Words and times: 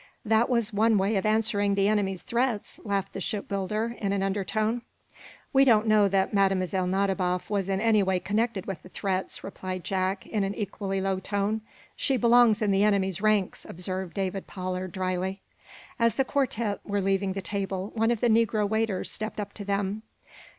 "That 0.25 0.49
was 0.49 0.73
one 0.73 0.97
way 0.97 1.15
of 1.15 1.27
answering 1.27 1.75
the 1.75 1.87
enemy's 1.87 2.23
threats," 2.23 2.79
laughed 2.83 3.13
the 3.13 3.21
shipbuilder, 3.21 3.95
in 3.99 4.11
an 4.13 4.23
undertone. 4.23 4.81
"We 5.53 5.63
don't 5.63 5.85
know 5.85 6.07
that 6.07 6.33
Mlle. 6.33 6.87
Nadiboff 6.87 7.51
was 7.51 7.69
in 7.69 7.79
any 7.79 8.01
way 8.01 8.19
connected 8.19 8.65
with 8.65 8.81
the 8.81 8.89
threats," 8.89 9.43
replied 9.43 9.83
Jack, 9.83 10.25
in 10.25 10.43
an 10.43 10.55
equally 10.55 11.01
low 11.01 11.19
tone. 11.19 11.61
"She 11.95 12.17
belongs 12.17 12.63
in 12.63 12.71
the 12.71 12.83
enemy's 12.83 13.21
ranks," 13.21 13.63
observed 13.63 14.15
David 14.15 14.47
Pollard, 14.47 14.91
dryly. 14.91 15.43
As 15.99 16.15
the 16.15 16.25
quartette 16.25 16.79
were 16.83 16.99
leaving 16.99 17.33
the 17.33 17.41
table 17.43 17.91
one 17.93 18.09
of 18.09 18.21
the 18.21 18.27
negro 18.27 18.67
waiters 18.67 19.11
stepped 19.11 19.39
up 19.39 19.53
to 19.53 19.63
them. 19.63 20.01